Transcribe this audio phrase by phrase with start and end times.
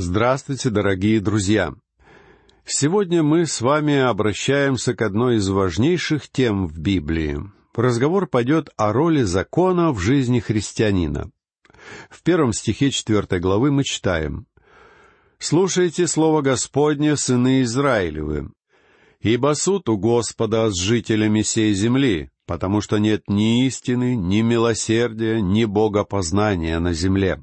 [0.00, 1.74] Здравствуйте, дорогие друзья!
[2.64, 7.40] Сегодня мы с вами обращаемся к одной из важнейших тем в Библии.
[7.74, 11.32] Разговор пойдет о роли закона в жизни христианина.
[12.10, 14.46] В первом стихе четвертой главы мы читаем
[15.40, 18.52] «Слушайте слово Господне, сыны Израилевы,
[19.20, 25.40] ибо суд у Господа с жителями сей земли, потому что нет ни истины, ни милосердия,
[25.40, 27.42] ни богопознания на земле».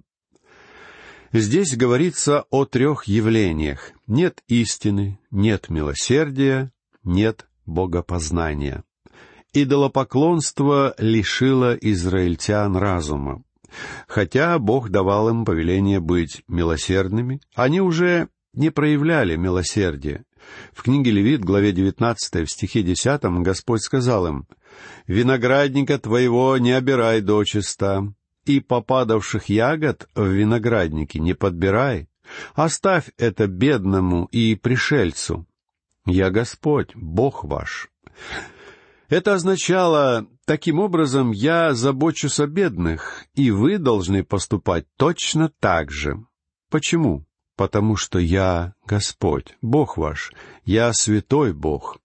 [1.37, 3.91] Здесь говорится о трех явлениях.
[4.07, 6.71] Нет истины, нет милосердия,
[7.03, 8.85] нет богопознания.
[9.51, 13.43] Идолопоклонство лишило израильтян разума.
[14.07, 20.23] Хотя Бог давал им повеление быть милосердными, они уже не проявляли милосердия.
[20.71, 24.47] В книге Левит, главе 19, в стихе 10, Господь сказал им,
[25.05, 28.13] «Виноградника твоего не обирай дочиста,
[28.45, 32.07] и попадавших ягод в винограднике не подбирай.
[32.53, 35.45] Оставь это бедному и пришельцу.
[36.05, 37.89] Я Господь, Бог ваш.
[39.09, 46.25] Это означало, таким образом, я забочусь о бедных, и вы должны поступать точно так же.
[46.69, 47.25] Почему?
[47.55, 51.99] Потому что я Господь, Бог ваш, я святой Бог.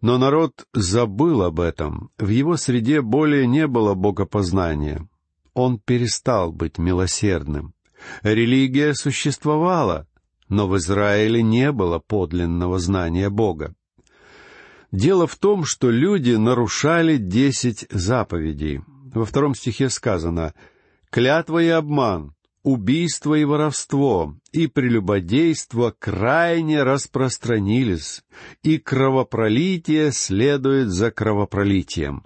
[0.00, 5.08] Но народ забыл об этом, в его среде более не было богопознания
[5.54, 7.74] он перестал быть милосердным.
[8.22, 10.06] Религия существовала,
[10.48, 13.74] но в Израиле не было подлинного знания Бога.
[14.92, 18.80] Дело в том, что люди нарушали десять заповедей.
[19.14, 20.52] Во втором стихе сказано
[21.10, 28.24] «Клятва и обман, убийство и воровство, и прелюбодейство крайне распространились,
[28.62, 32.24] и кровопролитие следует за кровопролитием».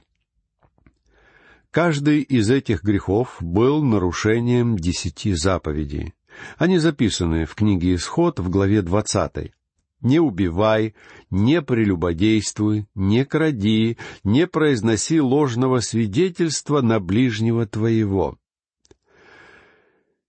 [1.75, 6.15] Каждый из этих грехов был нарушением десяти заповедей.
[6.57, 9.55] Они записаны в книге Исход в главе двадцатой.
[10.01, 10.95] «Не убивай,
[11.31, 18.39] не прелюбодействуй, не кради, не произноси ложного свидетельства на ближнего твоего».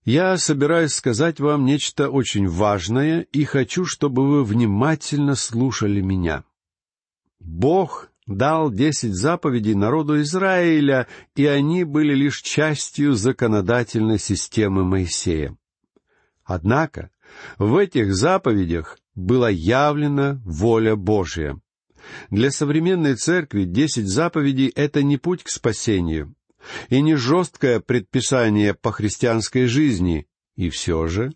[0.04, 6.42] Я собираюсь сказать вам нечто очень важное и хочу, чтобы вы внимательно слушали меня.
[7.38, 15.56] Бог дал десять заповедей народу Израиля, и они были лишь частью законодательной системы Моисея.
[16.44, 17.10] Однако
[17.58, 21.58] в этих заповедях была явлена воля Божья.
[22.30, 26.34] Для современной церкви десять заповедей— это не путь к спасению,
[26.88, 30.26] и не жесткое предписание по христианской жизни,
[30.56, 31.32] и все же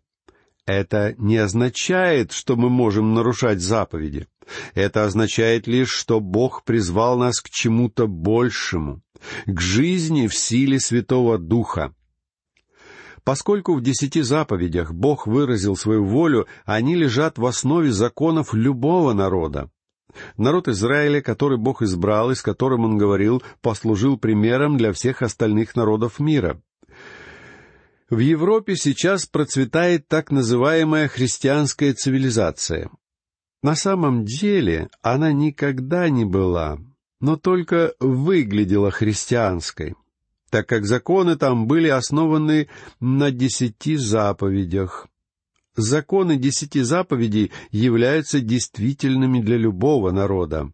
[0.66, 4.28] это не означает, что мы можем нарушать заповеди.
[4.74, 9.02] Это означает лишь, что Бог призвал нас к чему-то большему,
[9.46, 11.94] к жизни в силе Святого Духа.
[13.24, 19.70] Поскольку в десяти заповедях Бог выразил свою волю, они лежат в основе законов любого народа.
[20.36, 25.76] Народ Израиля, который Бог избрал и с которым Он говорил, послужил примером для всех остальных
[25.76, 26.60] народов мира.
[28.08, 32.90] В Европе сейчас процветает так называемая христианская цивилизация.
[33.62, 36.78] На самом деле она никогда не была,
[37.20, 39.94] но только выглядела христианской,
[40.48, 42.68] так как законы там были основаны
[43.00, 45.08] на десяти заповедях.
[45.76, 50.72] Законы десяти заповедей являются действительными для любого народа.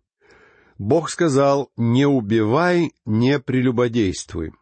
[0.78, 4.53] Бог сказал «не убивай, не прелюбодействуй».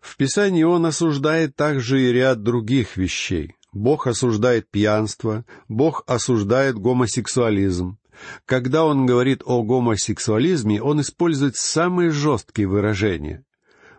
[0.00, 3.54] В Писании Он осуждает также и ряд других вещей.
[3.72, 7.98] Бог осуждает пьянство, Бог осуждает гомосексуализм.
[8.44, 13.44] Когда он говорит о гомосексуализме, он использует самые жесткие выражения.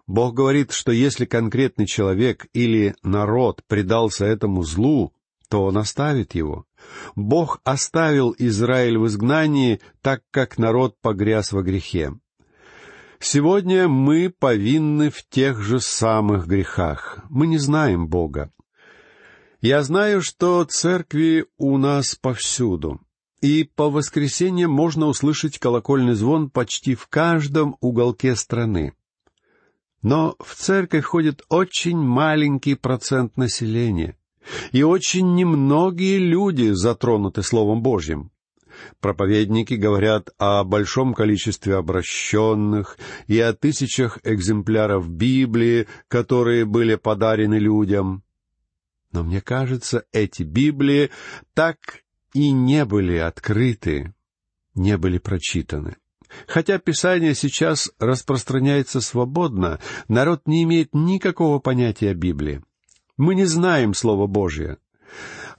[0.06, 5.14] Бог говорит, что если конкретный человек или народ предался этому злу,
[5.50, 6.66] то он оставит его.
[7.16, 12.14] Бог оставил Израиль в изгнании, так как народ погряз во грехе.
[13.20, 17.20] Сегодня мы повинны в тех же самых грехах.
[17.30, 18.52] Мы не знаем Бога.
[19.64, 23.00] Я знаю, что церкви у нас повсюду,
[23.40, 28.92] и по воскресеньям можно услышать колокольный звон почти в каждом уголке страны.
[30.02, 34.18] Но в церковь ходит очень маленький процент населения,
[34.74, 38.32] и очень немногие люди затронуты Словом Божьим.
[39.00, 48.24] Проповедники говорят о большом количестве обращенных и о тысячах экземпляров Библии, которые были подарены людям.
[49.14, 51.12] Но мне кажется, эти Библии
[51.54, 54.14] так и не были открыты,
[54.74, 55.98] не были прочитаны.
[56.48, 62.64] Хотя Писание сейчас распространяется свободно, народ не имеет никакого понятия о Библии.
[63.16, 64.78] Мы не знаем Слово Божье.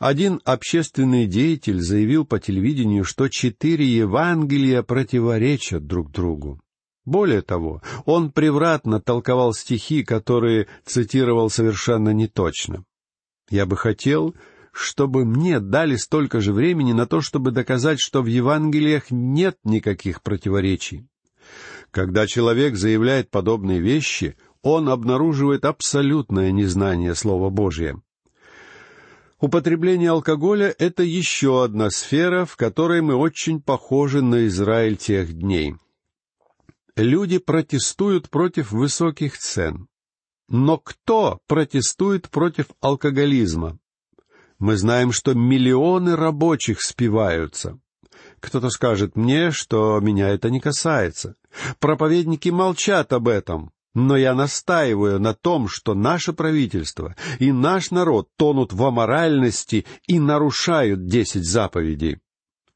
[0.00, 6.60] Один общественный деятель заявил по телевидению, что четыре Евангелия противоречат друг другу.
[7.04, 12.84] Более того, он превратно толковал стихи, которые цитировал совершенно неточно.
[13.50, 14.34] Я бы хотел,
[14.72, 20.22] чтобы мне дали столько же времени на то, чтобы доказать, что в Евангелиях нет никаких
[20.22, 21.06] противоречий.
[21.90, 28.00] Когда человек заявляет подобные вещи, он обнаруживает абсолютное незнание Слова Божия.
[29.40, 35.74] Употребление алкоголя— это еще одна сфера, в которой мы очень похожи на Израиль тех дней.
[36.96, 39.88] Люди протестуют против высоких цен.
[40.48, 43.78] Но кто протестует против алкоголизма?
[44.58, 47.78] Мы знаем, что миллионы рабочих спиваются.
[48.40, 51.36] Кто-то скажет мне, что меня это не касается.
[51.78, 53.72] Проповедники молчат об этом.
[53.94, 60.18] Но я настаиваю на том, что наше правительство и наш народ тонут в аморальности и
[60.18, 62.18] нарушают десять заповедей.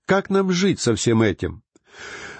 [0.06, 1.62] Как нам жить со всем этим?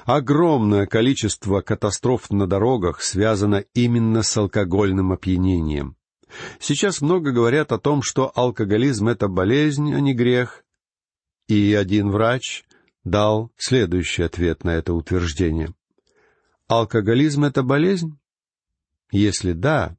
[0.08, 5.99] Огромное количество катастроф на дорогах связано именно с алкогольным опьянением.
[6.58, 10.64] Сейчас много говорят о том, что алкоголизм— это болезнь, а не грех.
[11.46, 12.64] И один врач
[13.05, 15.75] дал следующий ответ на это утверждение.
[16.69, 18.19] Алкоголизм— это болезнь?
[19.12, 19.97] Если да,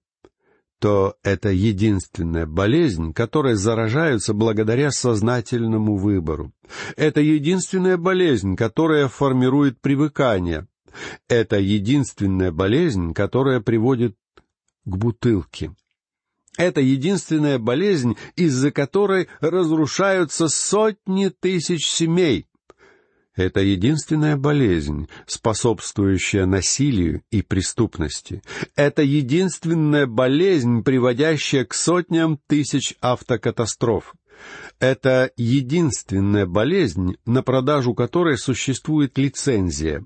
[0.79, 6.53] то это единственная болезнь, которой заражаются благодаря сознательному выбору.
[6.95, 10.67] Это единственная болезнь, которая формирует привыкание.
[11.27, 14.15] Это единственная болезнь, которая приводит
[14.85, 15.75] к бутылке.
[16.57, 22.48] Это единственная болезнь, из-за которой разрушаются сотни тысяч семей.
[23.39, 28.41] Это единственная болезнь, способствующая насилию и преступности.
[28.75, 34.13] Это единственная болезнь, приводящая к сотням тысяч автокатастроф.
[34.81, 40.05] Это единственная болезнь, на продажу которой существует лицензия.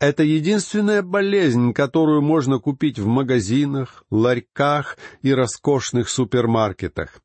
[0.00, 7.20] Это единственная болезнь, которую можно купить в магазинах, ларьках и роскошных супермаркетах.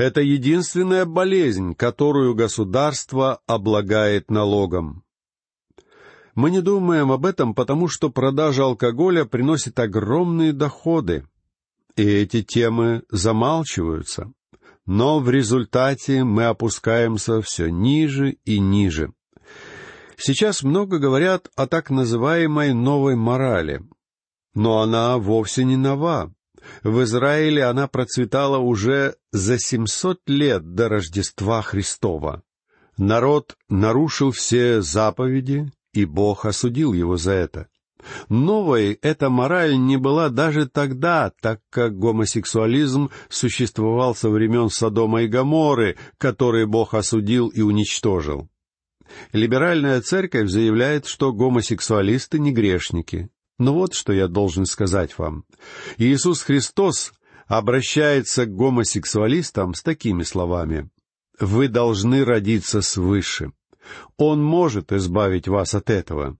[0.00, 5.04] Это единственная болезнь, которую государство облагает налогом.
[6.34, 11.26] Мы не думаем об этом, потому что продажа алкоголя приносит огромные доходы,
[11.96, 14.32] и эти темы замалчиваются.
[14.86, 19.12] Но в результате мы опускаемся все ниже и ниже.
[20.16, 23.82] Сейчас много говорят о так называемой новой морали,
[24.54, 26.32] но она вовсе не нова.
[26.82, 32.42] В Израиле она процветала уже за семьсот лет до Рождества Христова.
[32.96, 37.68] Народ нарушил все заповеди, и Бог осудил его за это.
[38.28, 45.28] Новой эта мораль не была даже тогда, так как гомосексуализм существовал со времен Содома и
[45.28, 48.48] Гоморры, которые Бог осудил и уничтожил.
[49.32, 53.28] Либеральная церковь заявляет, что гомосексуалисты не грешники.
[53.60, 55.44] Но вот что я должен сказать вам.
[55.98, 57.12] Иисус Христос
[57.46, 60.88] обращается к гомосексуалистам с такими словами.
[61.38, 63.52] «Вы должны родиться свыше.
[64.16, 66.38] Он может избавить вас от этого».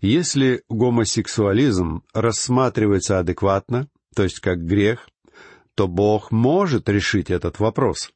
[0.00, 5.08] Если гомосексуализм рассматривается адекватно, то есть как грех,
[5.76, 8.10] то Бог может решить этот вопрос.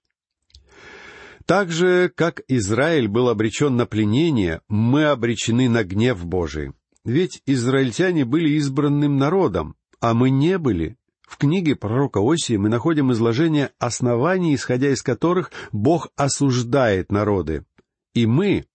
[1.46, 6.73] Так же, как Израиль был обречен на пленение, мы обречены на гнев Божий.
[7.06, 10.96] Ведь израильтяне были избранным народом, а мы не были.
[11.22, 17.64] В книге пророка Осии мы находим изложение оснований, исходя из которых Бог осуждает народы.
[18.12, 18.66] И мы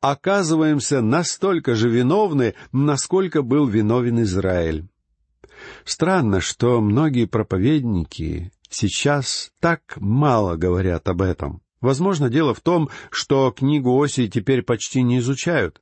[0.00, 4.88] оказываемся настолько же виновны, насколько был виновен Израиль.
[5.84, 11.62] Странно, что многие проповедники сейчас так мало говорят об этом.
[11.80, 15.80] Возможно, дело в том, что книгу Осии теперь почти не изучают.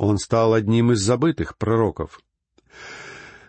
[0.00, 2.22] Он стал одним из забытых пророков.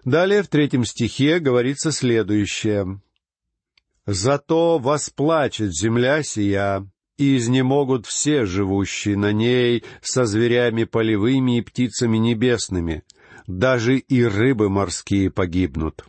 [0.04, 3.00] Далее в третьем стихе говорится следующее.
[4.06, 6.86] «Зато восплачет земля сия,
[7.18, 13.04] и изнемогут все живущие на ней со зверями полевыми и птицами небесными,
[13.48, 16.04] даже и рыбы морские погибнут.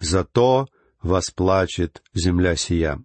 [0.00, 0.66] Зато
[1.00, 3.02] восплачет земля сия».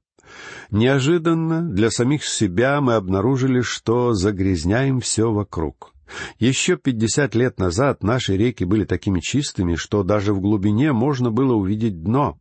[0.72, 5.94] Неожиданно для самих себя мы обнаружили, что загрязняем все вокруг.
[6.40, 11.54] Еще пятьдесят лет назад наши реки были такими чистыми, что даже в глубине можно было
[11.54, 12.40] увидеть дно.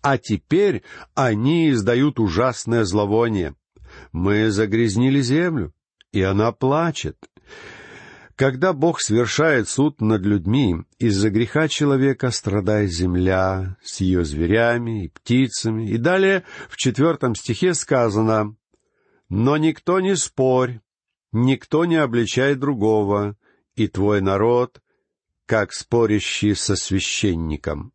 [0.00, 0.82] А теперь
[1.14, 3.54] они издают ужасное зловоние.
[4.10, 5.72] Мы загрязнили землю,
[6.12, 7.16] и она плачет.
[8.42, 15.08] Когда Бог совершает суд над людьми, из-за греха человека страдает земля с ее зверями и
[15.08, 15.88] птицами.
[15.88, 18.56] И далее в четвертом стихе сказано
[19.28, 20.80] «Но никто не спорь,
[21.30, 23.36] никто не обличает другого,
[23.76, 24.82] и твой народ,
[25.46, 27.92] как спорящий со священником».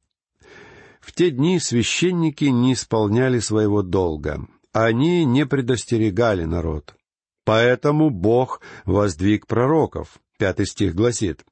[1.02, 4.48] В те дни священники не исполняли своего долга.
[4.72, 6.96] Они не предостерегали народ.
[7.44, 10.22] Поэтому Бог воздвиг пророков.
[10.38, 11.46] Пятый стих гласит,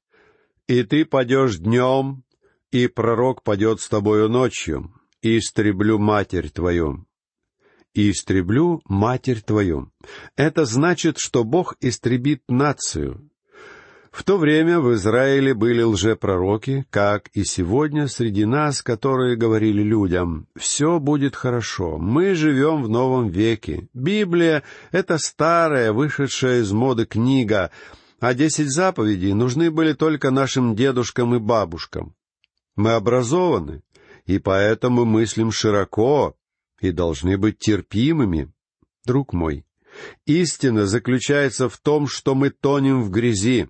[0.68, 2.24] «И ты падешь днем,
[2.72, 7.06] и пророк падет с тобою ночью, и истреблю матерь твою».
[7.94, 9.92] «И истреблю матерь твою».
[10.36, 13.30] Это значит, что Бог истребит нацию,
[14.15, 20.48] в то время в Израиле были лжепророки, как и сегодня среди нас, которые говорили людям,
[20.56, 24.63] «Все будет хорошо, мы живем в новом веке, Библия—
[24.94, 27.72] это старая, вышедшая из моды книга,
[28.27, 32.15] а десять заповедей нужны были только нашим дедушкам и бабушкам.
[32.75, 33.84] Мы образованы,
[34.25, 36.36] и поэтому мыслим широко
[36.82, 38.51] и должны быть терпимыми.
[39.05, 39.63] Друг мой,
[40.25, 43.70] истина заключается в том, что мы тонем в грязи,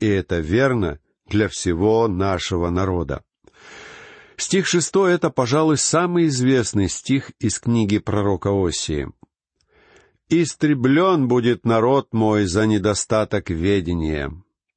[0.00, 3.22] и это верно для всего нашего народа.
[4.38, 9.12] Стих шестой— это, пожалуй, самый известный стих из книги пророка Осии.
[10.28, 14.30] «Истреблен будет народ мой за недостаток ведения.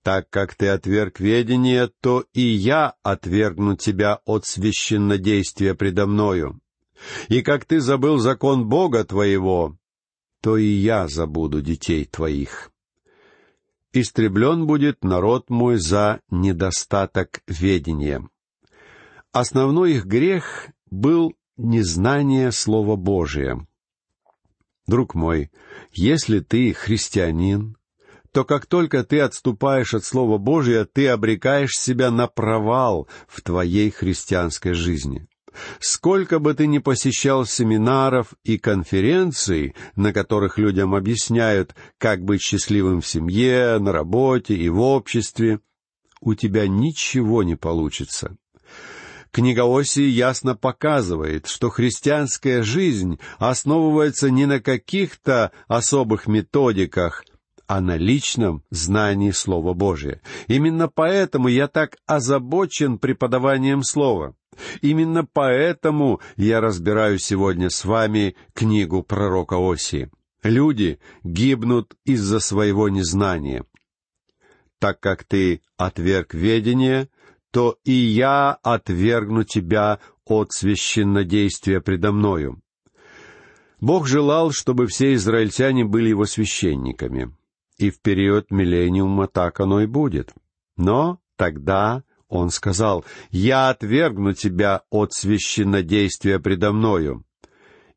[0.04, 6.60] Так как ты отверг ведение, то и я отвергну тебя от священнодействия предо мною.
[7.28, 9.78] И как ты забыл закон Бога твоего,
[10.42, 12.72] то и я забуду детей твоих»
[13.94, 18.28] истреблен будет народ мой за недостаток ведения.
[19.32, 23.66] Основной их грех был незнание Слова Божия.
[24.92, 25.50] Друг мой,
[25.94, 27.78] если ты христианин,
[28.34, 33.90] то как только ты отступаешь от Слова Божия, ты обрекаешь себя на провал в твоей
[33.90, 35.30] христианской жизни.
[35.80, 43.00] Сколько бы ты ни посещал семинаров и конференций, на которых людям объясняют, как быть счастливым
[43.00, 45.62] в семье, на работе и в обществе,
[46.20, 48.36] у тебя ничего не получится.
[49.32, 57.24] Книга Осии ясно показывает, что христианская жизнь основывается не на каких-то особых методиках,
[57.66, 60.22] а на личном знании Слова Божия.
[60.48, 64.36] Именно поэтому я так озабочен преподаванием Слова.
[64.82, 70.10] Именно поэтому я разбираю сегодня с вами книгу пророка Оси.
[70.44, 73.64] Люди гибнут из-за своего незнания.
[74.78, 77.08] Так как ты отверг ведение,
[77.52, 82.62] то и я отвергну тебя от священнодействия предо мною.
[83.80, 87.36] Бог желал, чтобы все израильтяне были его священниками
[87.82, 90.34] и в период миллениума так оно и будет.
[90.78, 97.26] Но тогда он сказал, «Я отвергну тебя от священнодействия предо мною,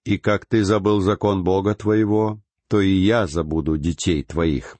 [0.04, 4.76] и как ты забыл закон Бога твоего, то и я забуду детей твоих».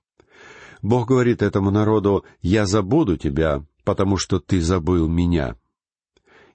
[0.83, 5.57] Бог говорит этому народу, «Я забуду тебя, потому что ты забыл меня».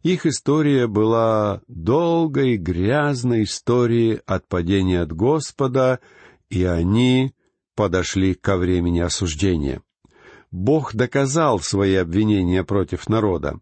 [0.01, 5.99] Их история была долгой, грязной историей от падения от Господа,
[6.49, 7.33] и они
[7.75, 9.81] подошли ко времени осуждения.
[10.51, 13.59] Бог доказал свои обвинения против народа.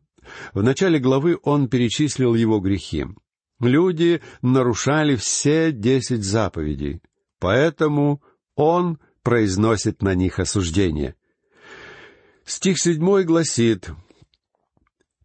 [0.53, 3.05] В начале главы он перечислил его грехи.
[3.59, 7.01] Люди нарушали все десять заповедей,
[7.39, 8.21] поэтому
[8.55, 11.15] он произносит на них осуждение.
[12.47, 13.89] Стих седьмой гласит,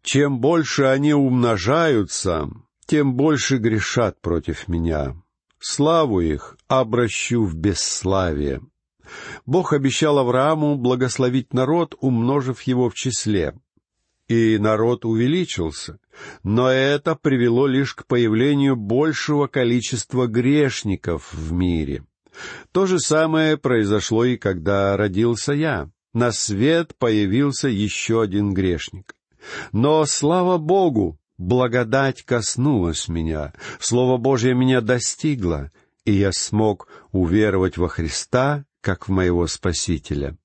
[0.01, 2.49] «Чем больше они умножаются,
[2.85, 5.15] тем больше грешат против меня.
[5.57, 8.59] Славу их обращу в бесславие».
[9.45, 13.57] Бог обещал Аврааму благословить народ, умножив его в числе.
[14.27, 15.99] И народ увеличился,
[16.43, 22.03] но это привело лишь к появлению большего количества грешников в мире.
[22.73, 25.89] То же самое произошло и когда родился я.
[26.13, 29.15] На свет появился еще один грешник.
[29.71, 35.71] Но, слава Богу, благодать коснулась меня, Слово Божье меня достигло,
[36.05, 40.37] и я смог уверовать во Христа как в моего Спасителя.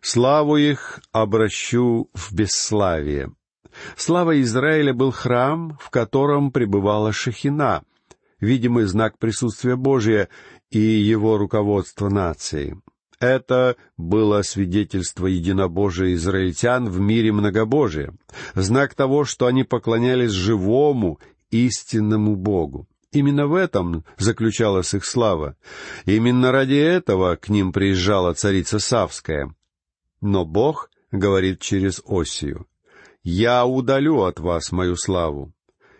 [0.00, 3.32] Славу их обращу в бесславие.
[3.96, 7.82] Слава Израиля был храм, в котором пребывала Шехина,
[8.40, 10.28] видимый знак присутствия Божия
[10.70, 12.76] и его руководства нацией.
[13.18, 18.14] Это было свидетельство единобожия израильтян в мире многобожия,
[18.54, 21.18] знак того, что они поклонялись живому,
[21.50, 22.86] истинному Богу.
[23.12, 25.56] Именно в этом заключалась их слава.
[26.04, 29.54] Именно ради этого к ним приезжала царица Савская.
[30.20, 32.66] Но Бог говорит через Осию,
[33.22, 35.54] «Я удалю от вас мою славу,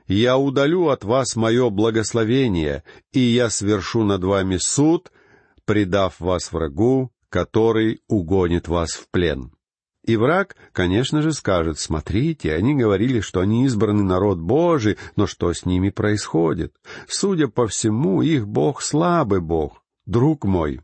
[0.06, 5.10] я удалю от вас мое благословение, и я свершу над вами суд,
[5.66, 9.52] предав вас врагу, который угонит вас в плен».
[10.06, 15.52] И враг, конечно же, скажет, смотрите, они говорили, что они избранный народ Божий, но что
[15.52, 16.76] с ними происходит?
[17.08, 19.82] Судя по всему, их Бог слабый Бог.
[20.06, 20.80] Друг мой,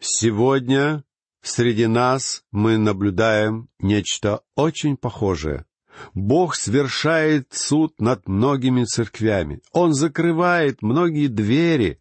[0.00, 1.04] сегодня
[1.42, 5.66] среди нас мы наблюдаем нечто очень похожее.
[6.14, 9.60] Бог свершает суд над многими церквями.
[9.72, 12.00] Он закрывает многие двери.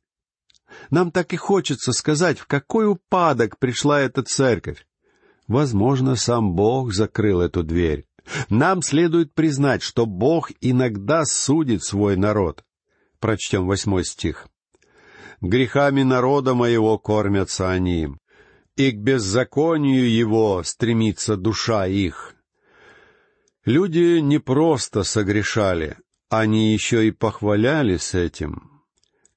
[0.90, 4.86] Нам так и хочется сказать, в какой упадок пришла эта церковь.
[5.48, 8.06] Возможно, сам Бог закрыл эту дверь.
[8.50, 12.64] Нам следует признать, что Бог иногда судит свой народ.
[13.20, 14.48] Прочтем восьмой стих.
[15.42, 18.10] «Грехами народа моего кормятся они,
[18.76, 22.36] и к беззаконию его стремится душа их».
[23.66, 25.98] Люди не просто согрешали,
[26.30, 28.68] они еще и похвалялись этим—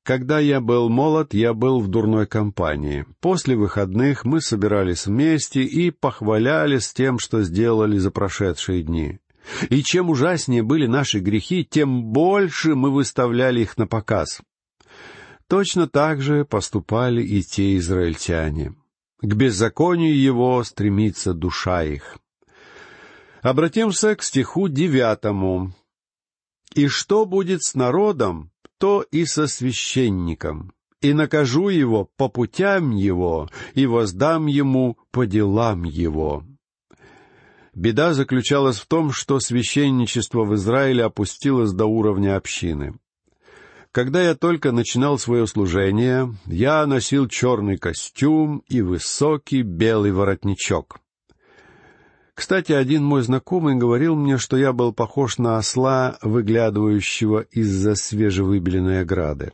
[0.05, 3.07] когда я был молод, я был в дурной компании.
[3.21, 9.19] После выходных мы собирались вместе и похвалялись тем, что сделали за прошедшие дни.
[9.71, 14.43] И чем ужаснее были наши грехи, тем больше мы выставляли их на показ.
[15.49, 18.75] Точно так же поступали и те израильтяне.
[19.23, 22.19] К беззаконию его стремится душа их.
[23.41, 25.73] Обратимся к стиху девятому.
[26.75, 33.49] «И что будет с народом, то и со священником, и накажу его по путям его,
[33.75, 36.45] и воздам ему по делам его».
[37.75, 42.95] Беда заключалась в том, что священничество в Израиле опустилось до уровня общины.
[43.91, 50.99] Когда я только начинал свое служение, я носил черный костюм и высокий белый воротничок.
[52.35, 59.03] Кстати, один мой знакомый говорил мне, что я был похож на осла, выглядывающего из-за свежевыбеленной
[59.03, 59.53] ограды.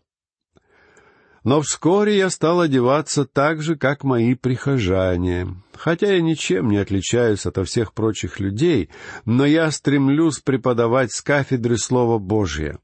[1.44, 5.62] Но вскоре я стал одеваться так же, как мои прихожане.
[5.74, 8.90] Хотя я ничем не отличаюсь от всех прочих людей,
[9.24, 12.78] но я стремлюсь преподавать с кафедры Слово Божье.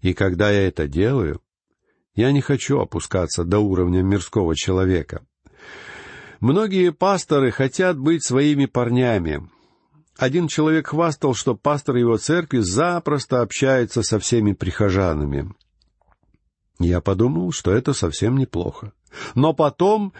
[0.00, 1.40] И когда я это делаю,
[2.14, 5.24] я не хочу опускаться до уровня мирского человека.
[6.40, 9.48] Многие пасторы хотят быть своими парнями.
[10.16, 15.52] Один человек хвастал, что пастор его церкви запросто общается со всеми прихожанами.
[16.78, 18.92] Я подумал, что это совсем неплохо.
[19.34, 20.12] Но потом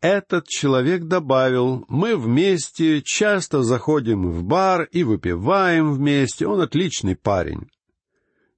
[0.00, 7.68] этот человек добавил, мы вместе часто заходим в бар и выпиваем вместе, он отличный парень.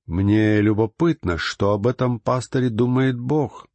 [0.07, 3.67] Мне любопытно, что об этом пасторе думает Бог.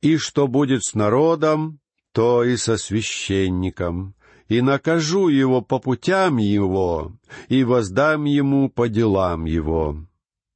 [0.00, 1.80] И что будет с народом,
[2.16, 4.14] то и со священником,
[4.48, 7.12] и накажу его по путям его,
[7.48, 9.98] и воздам ему по делам его».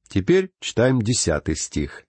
[0.07, 2.07] Теперь читаем десятый стих.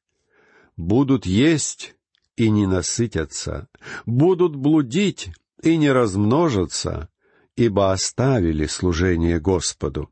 [0.78, 1.94] «Будут есть
[2.34, 3.68] и не насытятся,
[4.06, 5.28] будут блудить
[5.62, 7.10] и не размножатся,
[7.54, 10.10] ибо оставили служение Господу».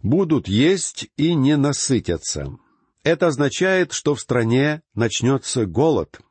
[0.00, 2.56] Будут есть и не насытятся.
[3.02, 6.20] Это означает, что в стране начнется голод—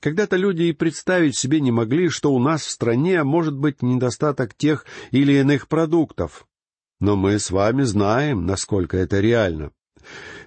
[0.00, 4.54] когда-то люди и представить себе не могли, что у нас в стране может быть недостаток
[4.54, 6.46] тех или иных продуктов.
[7.00, 9.72] Но мы с вами знаем, насколько это реально.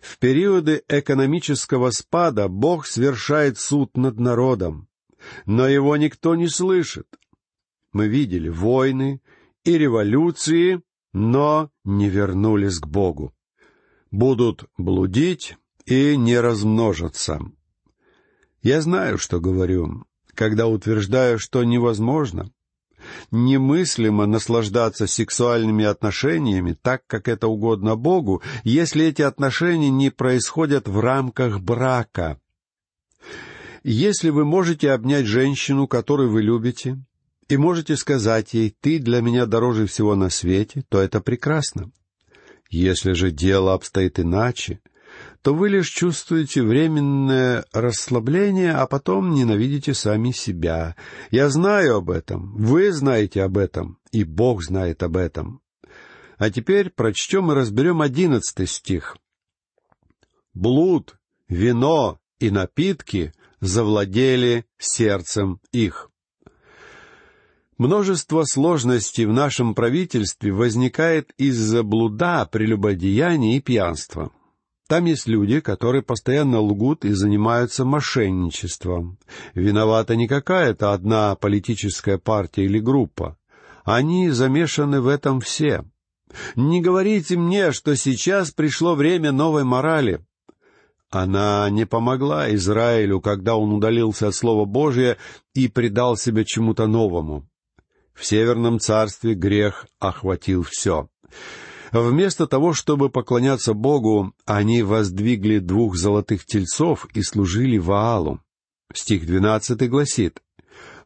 [0.01, 4.87] В периоды экономического спада Бог совершает суд над народом,
[5.45, 7.07] но его никто не слышит.
[7.91, 9.21] Мы видели войны
[9.63, 10.81] и революции,
[11.11, 13.33] но не вернулись к Богу.
[14.11, 17.39] Будут блудить и не размножатся.
[18.61, 22.51] Я знаю, что говорю, когда утверждаю, что невозможно,
[23.31, 30.99] немыслимо наслаждаться сексуальными отношениями так, как это угодно Богу, если эти отношения не происходят в
[30.99, 32.39] рамках брака.
[33.83, 37.01] Если вы можете обнять женщину, которую вы любите,
[37.47, 41.91] и можете сказать ей «ты для меня дороже всего на свете», то это прекрасно.
[42.69, 44.79] Если же дело обстоит иначе,
[45.41, 50.95] то вы лишь чувствуете временное расслабление, а потом ненавидите сами себя.
[51.31, 55.61] Я знаю об этом, вы знаете об этом, и Бог знает об этом.
[56.37, 59.17] А теперь прочтем и разберем одиннадцатый стих.
[60.53, 66.09] «Блуд, вино и напитки завладели сердцем их».
[67.77, 74.33] Множество сложностей в нашем правительстве возникает из-за блуда, прелюбодеяния и пьянства.
[74.89, 79.19] Там есть люди, которые постоянно лгут и занимаются мошенничеством.
[79.53, 83.37] Виновата не какая-то одна политическая партия или группа.
[83.83, 85.85] Они замешаны в этом все.
[86.55, 90.25] Не говорите мне, что сейчас пришло время новой морали.
[91.11, 95.17] Она не помогла Израилю, когда он удалился от Слова Божия
[95.53, 97.47] и предал себя чему-то новому.
[98.15, 101.09] В Северном царстве грех охватил все.
[101.91, 108.41] Вместо того, чтобы поклоняться Богу, они воздвигли двух золотых тельцов и служили Ваалу.
[108.93, 110.41] Стих двенадцатый гласит,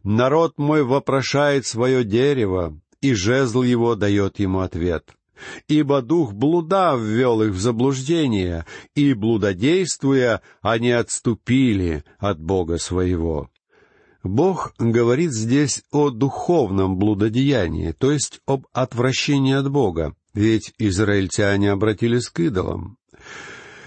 [0.04, 5.10] «Народ мой вопрошает свое дерево, и жезл его дает ему ответ.
[5.67, 8.65] Ибо дух блуда ввел их в заблуждение,
[8.96, 13.50] и, блудодействуя, они отступили от Бога своего».
[14.24, 22.30] Бог говорит здесь о духовном блудодеянии, то есть об отвращении от Бога, ведь израильтяне обратились
[22.30, 22.98] к идолам.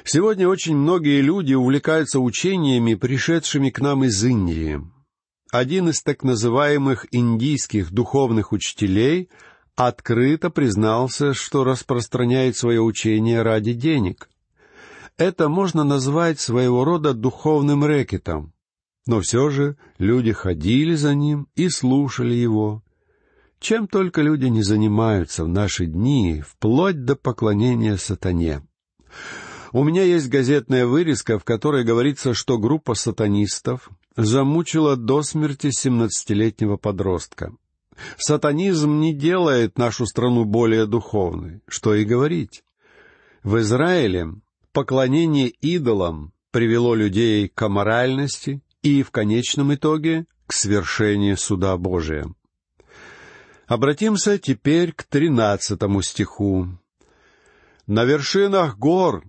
[0.04, 4.80] Сегодня очень многие люди увлекаются учениями, пришедшими к нам из Индии.
[5.50, 9.30] Один из так называемых индийских духовных учителей
[9.74, 14.28] открыто признался, что распространяет свое учение ради денег.
[15.16, 18.52] Это можно назвать своего рода духовным рэкетом.
[19.06, 22.82] Но все же люди ходили за ним и слушали его,
[23.66, 28.62] чем только люди не занимаются в наши дни, вплоть до поклонения сатане.
[29.72, 36.76] У меня есть газетная вырезка, в которой говорится, что группа сатанистов замучила до смерти семнадцатилетнего
[36.76, 37.56] подростка.
[38.16, 42.62] Сатанизм не делает нашу страну более духовной, что и говорить.
[43.42, 44.28] В Израиле
[44.70, 52.26] поклонение идолам привело людей к аморальности и, в конечном итоге, к свершению суда Божия.
[53.66, 56.68] Обратимся теперь к тринадцатому стиху.
[57.86, 59.24] «На вершинах гор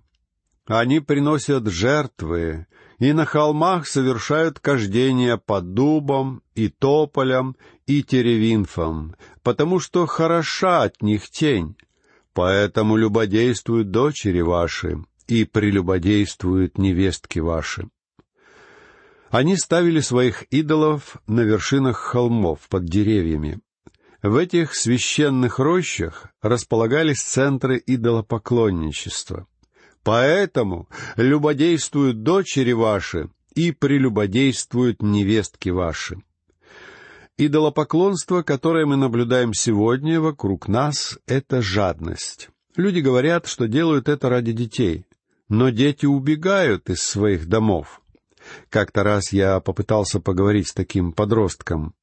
[0.66, 2.66] они приносят жертвы,
[2.98, 11.02] и на холмах совершают кождение под дубом и тополем и теревинфом, потому что хороша от
[11.02, 11.76] них тень.
[12.32, 17.88] Поэтому любодействуют дочери ваши, и прелюбодействуют невестки ваши.
[19.30, 23.60] Они ставили своих идолов на вершинах холмов под деревьями.
[24.22, 29.46] В этих священных рощах располагались центры идолопоклонничества.
[30.02, 36.16] Поэтому любодействуют дочери ваши и прелюбодействуют невестки ваши.
[37.36, 42.48] Идолопоклонство, которое мы наблюдаем сегодня вокруг нас,— это жадность.
[42.74, 45.06] Люди говорят, что делают это ради детей,
[45.48, 48.00] но дети убегают из своих домов.
[48.70, 51.94] Как-то раз я попытался поговорить с таким подростком.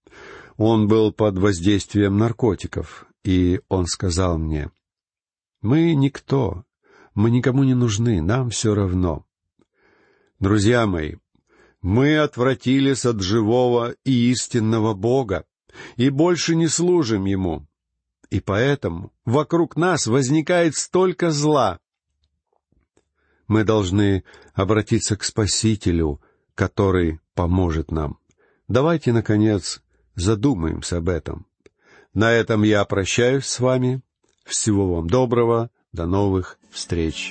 [0.58, 4.72] Он был под воздействием наркотиков, и он сказал мне,
[5.62, 6.64] «Мы никто,
[7.14, 9.26] мы никому не нужны, нам все равно».
[10.40, 11.16] Друзья мои,
[11.82, 15.46] мы отвратились от живого и истинного Бога
[15.98, 17.68] и больше не служим Ему.
[18.30, 21.80] И поэтому вокруг нас возникает столько зла.
[23.48, 26.22] Мы должны обратиться к Спасителю,
[26.56, 28.18] который поможет нам.
[28.68, 29.84] Давайте, наконец,
[30.16, 31.46] задумаемся об этом.
[32.14, 34.02] На этом я прощаюсь с вами.
[34.46, 35.70] Всего вам доброго.
[35.92, 37.24] До новых встреч.